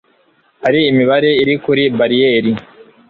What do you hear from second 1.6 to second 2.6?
kuri bariyeri